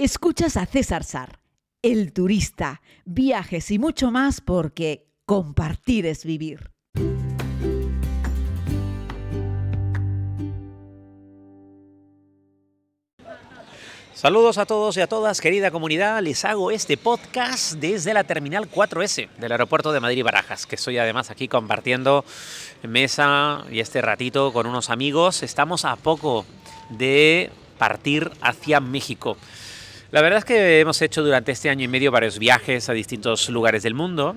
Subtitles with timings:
[0.00, 1.40] Escuchas a César Sar,
[1.82, 6.70] el turista, viajes y mucho más porque compartir es vivir.
[14.14, 16.22] Saludos a todos y a todas, querida comunidad.
[16.22, 20.98] Les hago este podcast desde la Terminal 4S del aeropuerto de Madrid Barajas, que estoy
[20.98, 22.24] además aquí compartiendo
[22.84, 25.42] mesa y este ratito con unos amigos.
[25.42, 26.46] Estamos a poco
[26.88, 29.36] de partir hacia México.
[30.10, 33.50] La verdad es que hemos hecho durante este año y medio varios viajes a distintos
[33.50, 34.36] lugares del mundo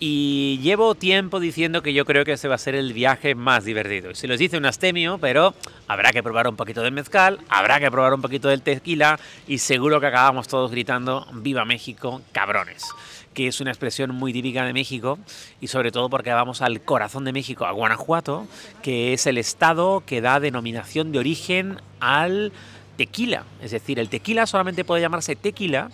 [0.00, 3.64] y llevo tiempo diciendo que yo creo que este va a ser el viaje más
[3.64, 4.12] divertido.
[4.16, 5.54] Se los dice un astemio, pero
[5.86, 9.58] habrá que probar un poquito de mezcal, habrá que probar un poquito del tequila y
[9.58, 12.88] seguro que acabamos todos gritando ¡Viva México, cabrones!
[13.32, 15.20] que es una expresión muy típica de México
[15.60, 18.48] y sobre todo porque vamos al corazón de México, a Guanajuato,
[18.82, 22.52] que es el estado que da denominación de origen al
[23.00, 23.44] tequila.
[23.62, 25.90] Es decir, el tequila solamente puede llamarse tequila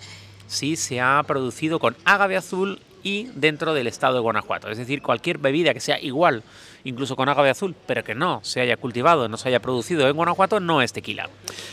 [0.49, 4.69] si se ha producido con agave azul y dentro del estado de Guanajuato.
[4.71, 6.43] Es decir, cualquier bebida que sea igual,
[6.83, 10.17] incluso con agave azul, pero que no se haya cultivado, no se haya producido en
[10.17, 11.31] Guanajuato, no es tequila.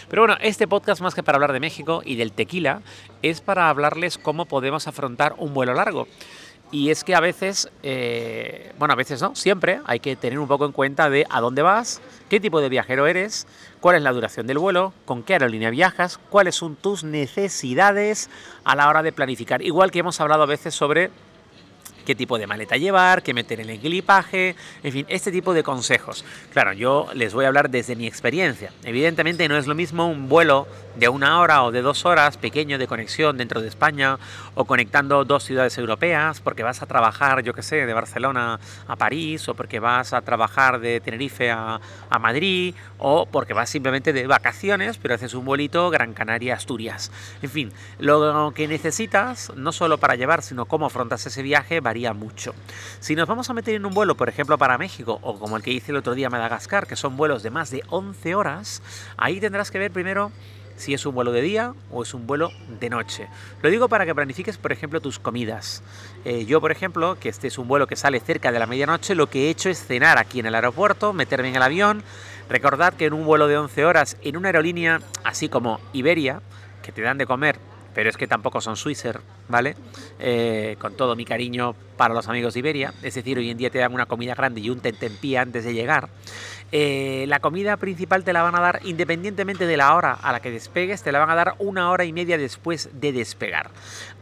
[0.08, 2.84] Pero bueno, este podcast más que para hablar de México y del tequila,
[3.24, 6.08] es para hablarles cómo podemos afrontar un vuelo largo.
[6.74, 10.48] Y es que a veces, eh, bueno, a veces no, siempre hay que tener un
[10.48, 13.46] poco en cuenta de a dónde vas, qué tipo de viajero eres,
[13.80, 18.28] cuál es la duración del vuelo, con qué aerolínea viajas, cuáles son tus necesidades
[18.64, 19.62] a la hora de planificar.
[19.62, 21.12] Igual que hemos hablado a veces sobre
[22.06, 25.64] qué tipo de maleta llevar, qué meter en el equipaje, en fin, este tipo de
[25.64, 26.26] consejos.
[26.52, 28.72] Claro, yo les voy a hablar desde mi experiencia.
[28.84, 32.78] Evidentemente no es lo mismo un vuelo de una hora o de dos horas pequeño
[32.78, 34.18] de conexión dentro de España
[34.54, 38.96] o conectando dos ciudades europeas porque vas a trabajar, yo qué sé, de Barcelona a
[38.96, 41.80] París o porque vas a trabajar de Tenerife a,
[42.20, 47.12] Madrid o porque vas simplemente de vacaciones pero haces un vuelito Gran Canaria, Asturias.
[47.42, 51.82] En fin, lo que necesitas no solo para llevar sino cómo afrontas ese viaje
[52.14, 52.56] mucho.
[53.00, 55.64] Si nos vamos a meter en un vuelo, por ejemplo, para México o como el
[55.64, 58.82] que hice el otro día Madagascar, que son vuelos de más de 11 horas,
[59.16, 60.32] ahí tendrás que ver primero
[60.76, 63.28] si es un vuelo de día o es un vuelo de noche.
[63.62, 65.84] Lo digo para que planifiques, por ejemplo, tus comidas.
[66.26, 69.14] Eh, yo, por ejemplo, que este es un vuelo que sale cerca de la medianoche,
[69.14, 72.04] lo que he hecho es cenar aquí en el aeropuerto, meterme en el avión.
[72.50, 76.42] Recordad que en un vuelo de 11 horas, en una aerolínea así como Iberia,
[76.82, 77.60] que te dan de comer
[77.94, 79.76] pero es que tampoco son Swisser, ¿vale?
[80.20, 83.70] Eh, con todo mi cariño para los amigos de Iberia, es decir, hoy en día
[83.70, 86.10] te dan una comida grande y un tentempié antes de llegar.
[86.76, 90.40] Eh, la comida principal te la van a dar independientemente de la hora a la
[90.40, 93.70] que despegues, te la van a dar una hora y media después de despegar.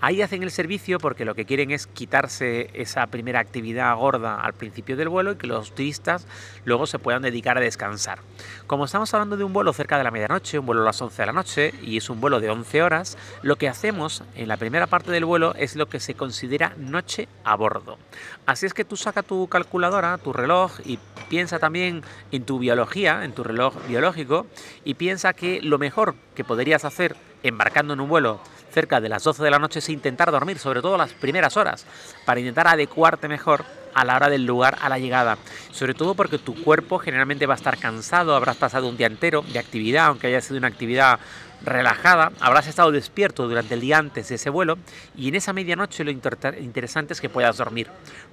[0.01, 4.51] Ahí hacen el servicio porque lo que quieren es quitarse esa primera actividad gorda al
[4.51, 6.27] principio del vuelo y que los turistas
[6.65, 8.19] luego se puedan dedicar a descansar.
[8.67, 11.21] Como estamos hablando de un vuelo cerca de la medianoche, un vuelo a las 11
[11.21, 14.57] de la noche y es un vuelo de 11 horas, lo que hacemos en la
[14.57, 17.97] primera parte del vuelo es lo que se considera noche a bordo.
[18.45, 23.23] Así es que tú saca tu calculadora, tu reloj y piensa también en tu biología,
[23.23, 24.47] en tu reloj biológico,
[24.83, 28.39] y piensa que lo mejor que podrías hacer embarcando en un vuelo
[28.71, 31.85] cerca de las 12 de la noche es intentar dormir, sobre todo las primeras horas,
[32.25, 35.37] para intentar adecuarte mejor a la hora del lugar a la llegada.
[35.71, 39.43] Sobre todo porque tu cuerpo generalmente va a estar cansado, habrás pasado un día entero
[39.51, 41.19] de actividad, aunque haya sido una actividad
[41.63, 44.77] relajada, habrás estado despierto durante el día antes de ese vuelo
[45.15, 47.87] y en esa medianoche lo interesante es que puedas dormir.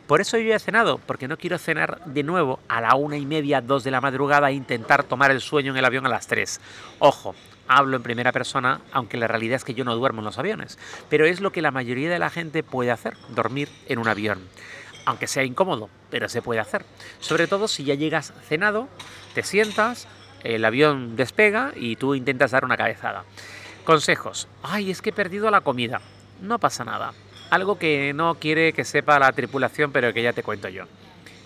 [0.06, 3.26] Por eso yo he cenado, porque no quiero cenar de nuevo a la una y
[3.26, 6.26] media, dos de la madrugada e intentar tomar el sueño en el avión a las
[6.26, 6.60] tres.
[6.98, 7.34] Ojo,
[7.68, 10.78] hablo en primera persona, aunque la realidad es que yo no duermo en los aviones,
[11.10, 14.40] pero es lo que la mayoría de la gente puede hacer, dormir en un avión.
[15.04, 16.84] Aunque sea incómodo, pero se puede hacer.
[17.20, 18.88] Sobre todo si ya llegas cenado,
[19.34, 20.06] te sientas,
[20.44, 23.24] el avión despega y tú intentas dar una cabezada.
[23.84, 24.48] Consejos.
[24.62, 26.00] Ay, es que he perdido la comida.
[26.40, 27.12] No pasa nada.
[27.50, 30.84] Algo que no quiere que sepa la tripulación, pero que ya te cuento yo.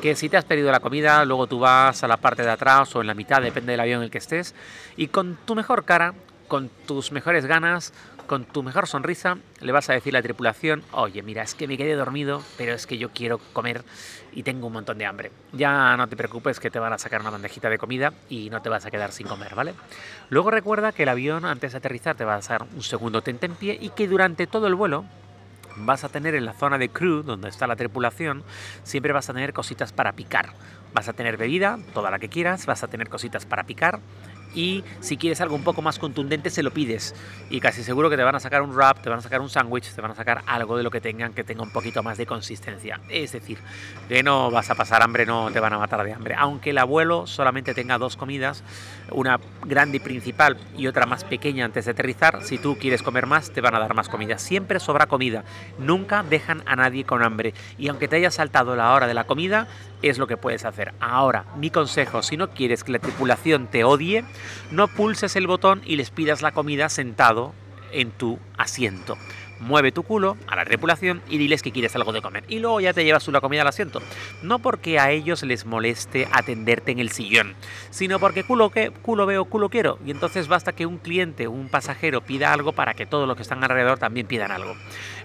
[0.00, 2.94] Que si te has perdido la comida, luego tú vas a la parte de atrás
[2.96, 4.54] o en la mitad, depende del avión en el que estés,
[4.96, 6.14] y con tu mejor cara,
[6.48, 7.92] con tus mejores ganas,
[8.32, 11.68] con tu mejor sonrisa le vas a decir a la tripulación, oye, mira, es que
[11.68, 13.84] me quedé dormido, pero es que yo quiero comer
[14.32, 15.32] y tengo un montón de hambre.
[15.52, 18.62] Ya no te preocupes que te van a sacar una bandejita de comida y no
[18.62, 19.74] te vas a quedar sin comer, ¿vale?
[20.30, 23.76] Luego recuerda que el avión antes de aterrizar te va a hacer un segundo tentempié
[23.78, 25.04] y que durante todo el vuelo
[25.76, 28.44] vas a tener en la zona de crew, donde está la tripulación,
[28.82, 30.54] siempre vas a tener cositas para picar.
[30.94, 34.00] Vas a tener bebida, toda la que quieras, vas a tener cositas para picar
[34.54, 37.14] y si quieres algo un poco más contundente se lo pides
[37.50, 39.48] y casi seguro que te van a sacar un wrap, te van a sacar un
[39.48, 42.18] sándwich, te van a sacar algo de lo que tengan que tenga un poquito más
[42.18, 43.00] de consistencia.
[43.08, 43.58] Es decir,
[44.08, 46.34] que no vas a pasar hambre, no te van a matar de hambre.
[46.38, 48.62] Aunque el abuelo solamente tenga dos comidas,
[49.10, 53.26] una grande y principal y otra más pequeña antes de aterrizar, si tú quieres comer
[53.26, 54.38] más te van a dar más comida.
[54.38, 55.44] Siempre sobra comida,
[55.78, 59.24] nunca dejan a nadie con hambre y aunque te haya saltado la hora de la
[59.24, 59.68] comida,
[60.02, 60.92] es lo que puedes hacer.
[61.00, 64.24] Ahora, mi consejo, si no quieres que la tripulación te odie,
[64.70, 67.54] no pulses el botón y les pidas la comida sentado
[67.92, 69.16] en tu asiento
[69.62, 72.44] mueve tu culo a la tripulación y diles que quieres algo de comer.
[72.48, 74.02] Y luego ya te llevas tú la comida al asiento.
[74.42, 77.54] No porque a ellos les moleste atenderte en el sillón,
[77.90, 79.98] sino porque culo, que, culo veo, culo quiero.
[80.04, 83.42] Y entonces basta que un cliente, un pasajero pida algo para que todos los que
[83.42, 84.74] están alrededor también pidan algo.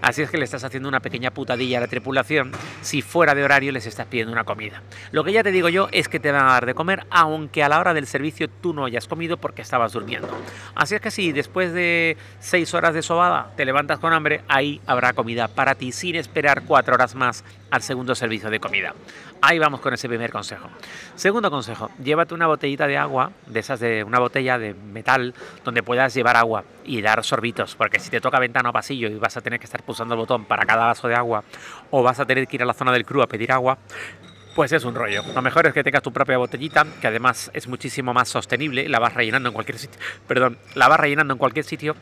[0.00, 2.52] Así es que le estás haciendo una pequeña putadilla a la tripulación
[2.82, 4.82] si fuera de horario les estás pidiendo una comida.
[5.10, 7.62] Lo que ya te digo yo es que te van a dar de comer aunque
[7.62, 10.28] a la hora del servicio tú no hayas comido porque estabas durmiendo.
[10.74, 14.80] Así es que si después de 6 horas de sobada te levantas con hambre, ahí
[14.86, 18.94] habrá comida para ti sin esperar cuatro horas más al segundo servicio de comida.
[19.40, 20.68] Ahí vamos con ese primer consejo.
[21.14, 25.34] Segundo consejo, llévate una botellita de agua, de esas de una botella de metal,
[25.64, 29.14] donde puedas llevar agua y dar sorbitos, porque si te toca ventana o pasillo y
[29.14, 31.44] vas a tener que estar pulsando el botón para cada vaso de agua,
[31.90, 33.78] o vas a tener que ir a la zona del crew a pedir agua,
[34.56, 35.22] pues es un rollo.
[35.34, 38.98] Lo mejor es que tengas tu propia botellita, que además es muchísimo más sostenible, la
[38.98, 41.94] vas rellenando en cualquier sitio, perdón, la vas rellenando en cualquier sitio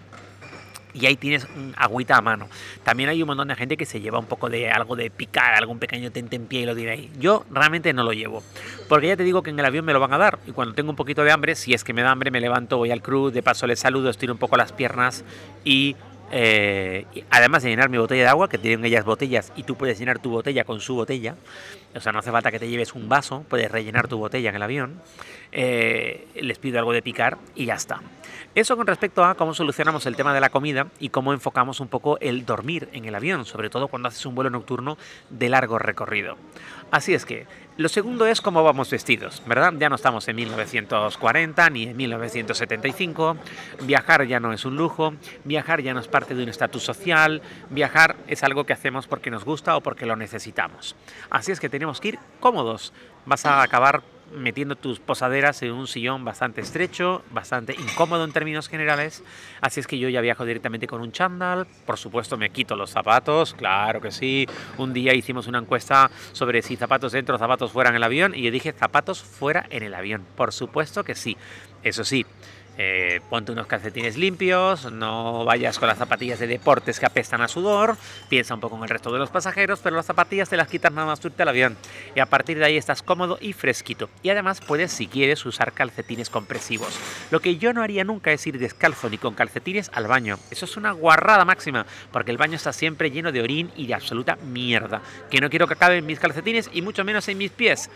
[0.98, 1.46] y ahí tienes
[1.76, 2.48] agüita a mano.
[2.82, 5.54] También hay un montón de gente que se lleva un poco de algo de picar,
[5.54, 7.10] algún pequeño tente en pie y lo ahí.
[7.18, 8.42] Yo realmente no lo llevo,
[8.88, 10.74] porque ya te digo que en el avión me lo van a dar y cuando
[10.74, 13.02] tengo un poquito de hambre, si es que me da hambre, me levanto, voy al
[13.02, 15.24] crew, de paso les saludo, estiro un poco las piernas
[15.64, 15.96] y
[16.32, 19.98] eh, además de llenar mi botella de agua, que tienen ellas botellas y tú puedes
[19.98, 21.36] llenar tu botella con su botella,
[21.94, 24.56] o sea, no hace falta que te lleves un vaso, puedes rellenar tu botella en
[24.56, 25.00] el avión,
[25.52, 28.00] eh, les pido algo de picar y ya está.
[28.54, 31.88] Eso con respecto a cómo solucionamos el tema de la comida y cómo enfocamos un
[31.88, 34.96] poco el dormir en el avión, sobre todo cuando haces un vuelo nocturno
[35.30, 36.36] de largo recorrido.
[36.90, 37.46] Así es que
[37.76, 39.74] lo segundo es cómo vamos vestidos, ¿verdad?
[39.78, 43.36] Ya no estamos en 1940 ni en 1975.
[43.82, 45.12] Viajar ya no es un lujo,
[45.44, 49.30] viajar ya no es parte de un estatus social, viajar es algo que hacemos porque
[49.30, 50.96] nos gusta o porque lo necesitamos.
[51.28, 52.94] Así es que tenemos que ir cómodos.
[53.26, 54.02] Vas a acabar
[54.32, 59.22] metiendo tus posaderas en un sillón bastante estrecho, bastante incómodo en términos generales.
[59.60, 61.66] Así es que yo ya viajo directamente con un chándal.
[61.86, 64.46] Por supuesto, me quito los zapatos, claro que sí.
[64.78, 68.42] Un día hicimos una encuesta sobre si zapatos dentro zapatos fuera en el avión y
[68.42, 70.24] yo dije zapatos fuera en el avión.
[70.36, 71.36] Por supuesto que sí.
[71.82, 72.26] Eso sí,
[72.78, 77.48] eh, ponte unos calcetines limpios, no vayas con las zapatillas de deportes que apestan a
[77.48, 77.96] sudor,
[78.28, 80.92] piensa un poco en el resto de los pasajeros, pero las zapatillas te las quitas
[80.92, 81.76] nada más irte al avión
[82.14, 84.08] y a partir de ahí estás cómodo y fresquito.
[84.22, 86.98] Y además puedes, si quieres, usar calcetines compresivos.
[87.30, 90.38] Lo que yo no haría nunca es ir descalzo ni con calcetines al baño.
[90.50, 93.94] Eso es una guarrada máxima, porque el baño está siempre lleno de orín y de
[93.94, 95.00] absoluta mierda,
[95.30, 97.90] que no quiero que acaben mis calcetines y mucho menos en mis pies.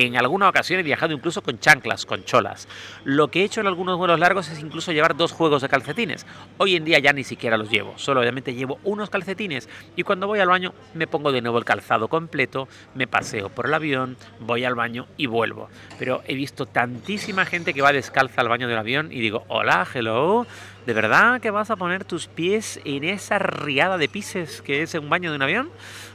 [0.00, 2.68] En alguna ocasión he viajado incluso con chanclas, con cholas.
[3.02, 6.24] Lo que he hecho en algunos vuelos largos es incluso llevar dos juegos de calcetines.
[6.56, 10.28] Hoy en día ya ni siquiera los llevo, solo obviamente llevo unos calcetines y cuando
[10.28, 14.16] voy al baño me pongo de nuevo el calzado completo, me paseo por el avión,
[14.38, 15.68] voy al baño y vuelvo.
[15.98, 19.84] Pero he visto tantísima gente que va descalza al baño del avión y digo, hola,
[19.92, 20.46] hello,
[20.88, 24.94] ¿de verdad que vas a poner tus pies en esa riada de pises que es
[24.94, 25.68] un baño de un avión?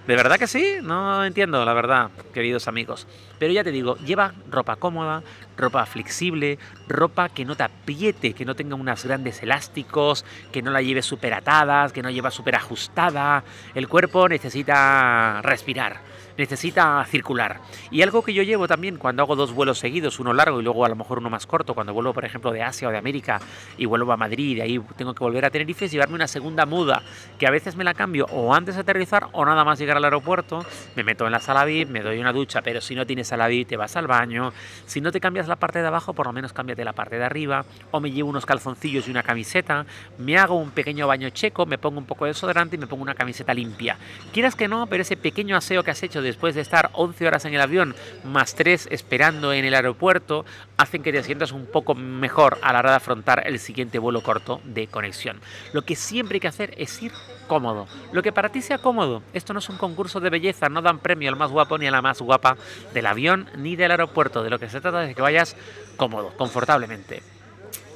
[0.07, 0.77] ¿De verdad que sí?
[0.81, 3.05] No entiendo, la verdad, queridos amigos.
[3.37, 5.21] Pero ya te digo, lleva ropa cómoda,
[5.57, 10.71] ropa flexible, ropa que no te apriete, que no tenga unos grandes elásticos, que no
[10.71, 13.44] la lleves súper atadas, que no lleva súper ajustada.
[13.75, 15.99] El cuerpo necesita respirar
[16.37, 17.59] necesita circular.
[17.92, 20.85] Y algo que yo llevo también cuando hago dos vuelos seguidos, uno largo y luego
[20.85, 23.40] a lo mejor uno más corto, cuando vuelvo por ejemplo de Asia o de América
[23.78, 26.28] y vuelvo a Madrid y de ahí tengo que volver a Tenerife, es llevarme una
[26.28, 27.04] segunda muda,
[27.37, 30.06] que a veces me la cambio o antes de aterrizar o nada más llegar al
[30.06, 33.28] aeropuerto, me meto en la sala VIP, me doy una ducha, pero si no tienes
[33.28, 34.54] sala VIP te vas al baño,
[34.85, 37.23] si no te cambias la parte de abajo, por lo menos cámbiate la parte de
[37.23, 39.85] arriba, o me llevo unos calzoncillos y una camiseta,
[40.18, 43.04] me hago un pequeño baño checo, me pongo un poco de desodorante y me pongo
[43.04, 43.97] una camiseta limpia.
[44.31, 47.45] Quieras que no, pero ese pequeño aseo que has hecho después de estar 11 horas
[47.45, 50.45] en el avión más 3 esperando en el aeropuerto
[50.77, 54.21] hacen que te sientas un poco mejor a la hora de afrontar el siguiente vuelo
[54.21, 55.39] corto de conexión.
[55.73, 57.11] Lo que siempre hay que hacer es ir
[57.47, 57.87] cómodo.
[58.11, 59.21] Lo que para ti sea cómodo.
[59.33, 61.92] Esto no es un concurso de belleza, no dan premio al más guapo ni a
[61.92, 62.57] la más guapa
[62.94, 64.44] del avión ni del aeropuerto.
[64.44, 65.56] De lo que se trata es de que vayas
[65.97, 67.32] cómodo, confortablemente.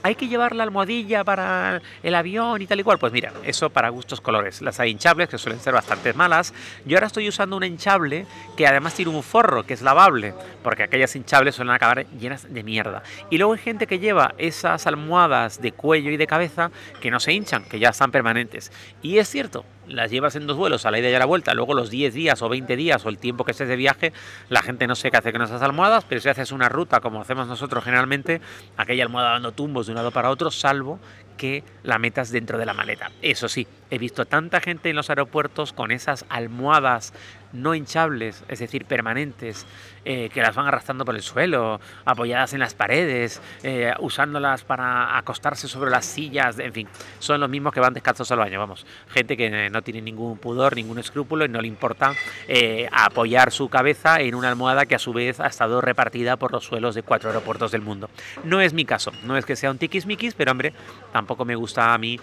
[0.04, 2.98] Hay que llevar la almohadilla para el avión y tal y cual.
[2.98, 4.62] Pues mira, eso para gustos colores.
[4.62, 6.54] Las hay hinchables, que suelen ser bastante malas.
[6.86, 8.26] Yo ahora estoy usando una hinchable
[8.56, 12.64] que además tiene un forro que es lavable, porque aquellas hinchables suelen acabar llenas de
[12.64, 13.04] mierda.
[13.30, 17.20] Y luego hay gente que lleva esas almohadas de cuello y de cabeza que no
[17.20, 18.72] se hinchan, que ya están permanentes.
[19.02, 21.54] Y es cierto, las llevas en dos vuelos a la ida y a la vuelta,
[21.54, 24.14] luego los 10 días o 20 días o el tiempo que estés de viaje,
[24.50, 27.22] la gente no sé qué hace con esas almohadas, pero si haces una ruta como
[27.22, 28.42] hacemos nosotros generalmente,
[28.78, 31.00] aquella almohada dando tumbos de un lado para otro, salvo
[31.38, 33.12] que la metas dentro de la maleta.
[33.22, 37.14] Eso sí, he visto tanta gente en los aeropuertos con esas almohadas
[37.54, 39.66] no hinchables, es decir, permanentes,
[40.06, 45.18] eh, que las van arrastrando por el suelo, apoyadas en las paredes, eh, usándolas para
[45.18, 46.88] acostarse sobre las sillas, en fin,
[47.20, 50.76] son los mismos que van descalzos al baño, vamos, gente que no tiene ningún pudor,
[50.76, 52.14] ningún escrúpulo y no le importa
[52.48, 56.52] eh, apoyar su cabeza en una almohada que a su vez ha estado repartida por
[56.52, 58.10] los suelos de cuatro aeropuertos del mundo.
[58.44, 60.74] No es mi caso, no es que sea un tiquismiquis, pero hombre,
[61.12, 62.20] tampoco me gusta a mí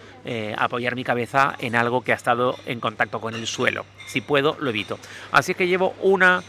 [0.56, 3.84] apoyar mi cabeza en algo que ha estado en contacto con el suelo.
[4.06, 4.98] Si puedo, lo evito.
[5.32, 6.42] Así que llevo una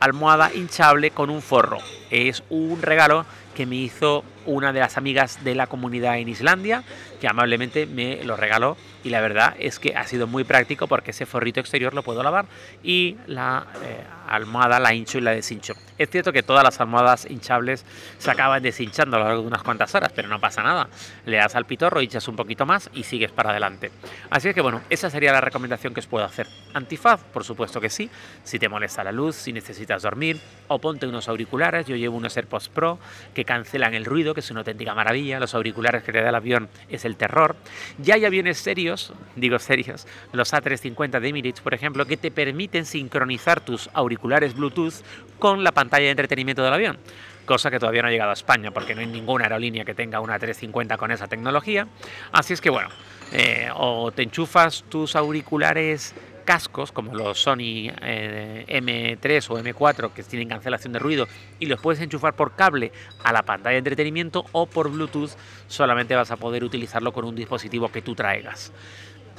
[0.00, 1.78] almohada hinchable con un forro.
[2.10, 6.82] Es un regalo que me hizo una de las amigas de la comunidad en Islandia,
[7.20, 11.12] que amablemente me lo regaló y la verdad es que ha sido muy práctico porque
[11.12, 12.46] ese forrito exterior lo puedo lavar
[12.82, 15.74] y la eh, almohada la hincho y la deshincho.
[15.98, 17.84] Es cierto que todas las almohadas hinchables
[18.18, 20.88] se acaban deshinchando a lo largo de unas cuantas horas, pero no pasa nada.
[21.26, 23.92] Le das al pitorro, hinchas un poquito más y sigues para adelante.
[24.30, 26.48] Así que bueno, esa sería la recomendación que os puedo hacer.
[26.74, 28.10] Antifaz, por supuesto que sí,
[28.42, 32.36] si te molesta la luz, si necesitas dormir, o ponte unos auriculares, yo llevo unos
[32.36, 32.98] AirPods Pro
[33.34, 36.34] que cancelan el ruido, que es una auténtica maravilla, los auriculares que te da el
[36.34, 37.56] avión es el terror.
[37.98, 42.84] Ya hay aviones serios, digo serios, los A350 de Emirates, por ejemplo, que te permiten
[42.86, 44.94] sincronizar tus auriculares Bluetooth
[45.38, 46.98] con la pantalla de entretenimiento del avión
[47.44, 50.20] cosa que todavía no ha llegado a España porque no hay ninguna aerolínea que tenga
[50.20, 51.86] una 350 con esa tecnología.
[52.30, 52.88] Así es que bueno,
[53.32, 60.22] eh, o te enchufas tus auriculares cascos como los Sony eh, M3 o M4 que
[60.22, 61.26] tienen cancelación de ruido
[61.58, 62.92] y los puedes enchufar por cable
[63.24, 65.30] a la pantalla de entretenimiento o por Bluetooth
[65.68, 68.72] solamente vas a poder utilizarlo con un dispositivo que tú traigas.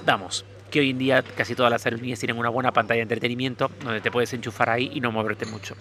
[0.05, 3.69] Vamos, que hoy en día casi todas las aerolíneas tienen una buena pantalla de entretenimiento
[3.83, 5.75] donde te puedes enchufar ahí y no moverte mucho.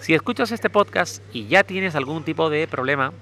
[0.00, 3.12] Si escuchas este podcast y ya tienes algún tipo de problema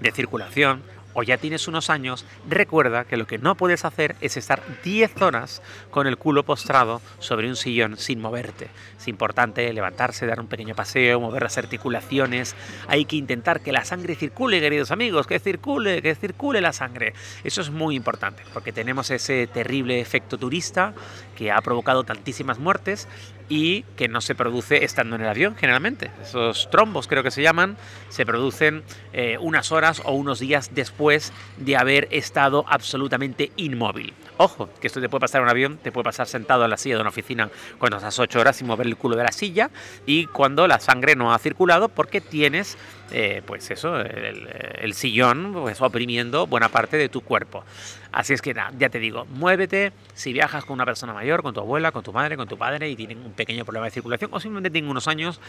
[0.00, 0.82] de circulación
[1.14, 5.22] o ya tienes unos años, recuerda que lo que no puedes hacer es estar 10
[5.22, 8.68] horas con el culo postrado sobre un sillón sin moverte.
[8.98, 12.54] Es importante levantarse, dar un pequeño paseo, mover las articulaciones.
[12.88, 17.14] Hay que intentar que la sangre circule, queridos amigos, que circule, que circule la sangre.
[17.44, 20.94] Eso es muy importante, porque tenemos ese terrible efecto turista
[21.36, 23.08] que ha provocado tantísimas muertes
[23.50, 26.10] y que no se produce estando en el avión generalmente.
[26.22, 27.76] Esos trombos creo que se llaman,
[28.08, 34.14] se producen eh, unas horas o unos días después de haber estado absolutamente inmóvil.
[34.38, 36.78] Ojo, que esto te puede pasar en un avión, te puede pasar sentado en la
[36.78, 39.70] silla de una oficina cuando estás ocho horas sin mover el culo de la silla
[40.06, 42.78] y cuando la sangre no ha circulado porque tienes,
[43.12, 47.64] eh, pues eso, el, sillón pues, oprimiendo buena parte de tu cuerpo.
[48.12, 51.54] Así es que nada, ya te digo, muévete si viajas con una persona mayor, con
[51.54, 54.30] tu abuela, con tu madre, con tu padre y tienen un pequeño problema de circulación
[54.32, 55.40] o simplemente tienen unos años,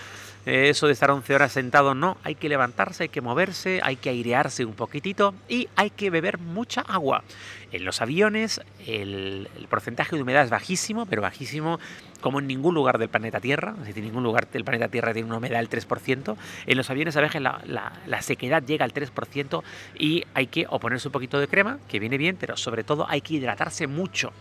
[0.45, 3.95] eh, eso de estar 11 horas sentado, no, hay que levantarse, hay que moverse, hay
[3.95, 7.23] que airearse un poquitito y hay que beber mucha agua.
[7.71, 11.79] En los aviones el, porcentaje de humedad es bajísimo, pero bajísimo
[12.19, 13.75] como en ningún lugar del planeta Tierra.
[13.79, 16.35] Es decir, ningún lugar del planeta Tierra tiene una humedad del 3%.
[16.65, 17.61] En los aviones a veces la,
[18.05, 19.63] la sequedad llega al 3%
[19.97, 23.05] y hay que o ponerse un poquito de crema, que viene bien, pero sobre todo
[23.09, 24.33] hay que hidratarse mucho,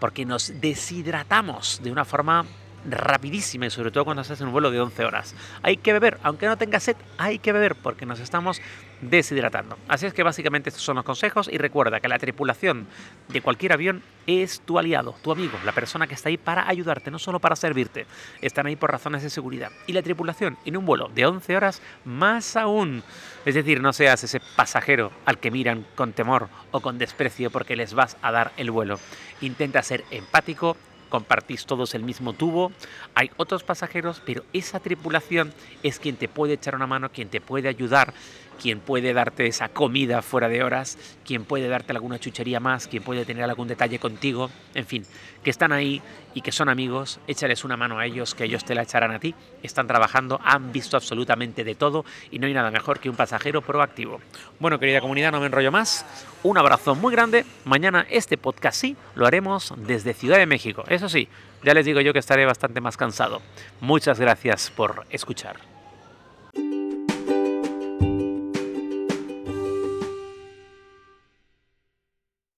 [0.00, 2.46] porque nos deshidratamos de una forma
[2.88, 5.34] rapidísima y sobre todo cuando estás en un vuelo de 11 horas.
[5.62, 8.60] Hay que beber, aunque no tengas sed, hay que beber porque nos estamos
[9.00, 9.76] deshidratando.
[9.88, 12.86] Así es que básicamente estos son los consejos y recuerda que la tripulación
[13.28, 17.10] de cualquier avión es tu aliado, tu amigo, la persona que está ahí para ayudarte,
[17.10, 18.06] no solo para servirte.
[18.40, 19.70] Están ahí por razones de seguridad.
[19.86, 23.02] Y la tripulación en un vuelo de 11 horas, más aún.
[23.44, 27.76] Es decir, no seas ese pasajero al que miran con temor o con desprecio porque
[27.76, 28.98] les vas a dar el vuelo.
[29.40, 30.76] Intenta ser empático,
[31.08, 32.72] compartís todos el mismo tubo,
[33.14, 37.40] hay otros pasajeros, pero esa tripulación es quien te puede echar una mano, quien te
[37.40, 38.12] puede ayudar,
[38.60, 43.02] quien puede darte esa comida fuera de horas, quien puede darte alguna chuchería más, quien
[43.02, 45.04] puede tener algún detalle contigo, en fin,
[45.42, 46.02] que están ahí
[46.34, 49.18] y que son amigos, échales una mano a ellos, que ellos te la echarán a
[49.18, 53.16] ti, están trabajando, han visto absolutamente de todo y no hay nada mejor que un
[53.16, 54.20] pasajero proactivo.
[54.58, 56.04] Bueno, querida comunidad, no me enrollo más,
[56.42, 61.08] un abrazo muy grande, mañana este podcast sí lo haremos desde Ciudad de México, eso
[61.08, 61.28] sí,
[61.62, 63.42] ya les digo yo que estaré bastante más cansado.
[63.80, 65.75] Muchas gracias por escuchar.